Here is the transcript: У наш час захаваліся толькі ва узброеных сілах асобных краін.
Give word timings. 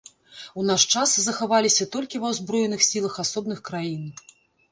У 0.61 0.63
наш 0.69 0.85
час 0.93 1.09
захаваліся 1.25 1.85
толькі 1.95 2.21
ва 2.25 2.31
узброеных 2.35 2.87
сілах 2.89 3.19
асобных 3.27 3.59
краін. 3.71 4.03